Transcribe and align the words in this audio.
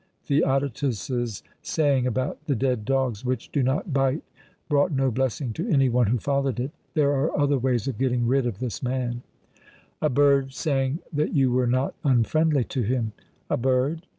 Theodotus's 0.23 1.43
saying 1.61 2.07
about 2.07 2.43
the 2.47 2.55
dead 2.55 2.85
dogs 2.85 3.23
which 3.23 3.51
do 3.51 3.61
not 3.61 3.93
bite 3.93 4.23
brought 4.67 4.91
no 4.91 5.11
blessing 5.11 5.53
to 5.53 5.69
any 5.69 5.89
one 5.89 6.07
who 6.07 6.17
followed 6.17 6.59
it. 6.59 6.71
There 6.95 7.11
are 7.11 7.37
other 7.37 7.59
ways 7.59 7.87
of 7.87 7.99
getting 7.99 8.25
rid 8.25 8.47
of 8.47 8.57
this 8.57 8.81
man." 8.81 9.21
"A 10.01 10.09
bird 10.09 10.53
sang 10.55 11.01
that 11.13 11.33
you 11.35 11.51
were 11.51 11.67
not 11.67 11.93
unfriendly 12.03 12.63
to 12.63 12.81
him." 12.81 13.11
"A 13.47 13.57
bird? 13.57 14.07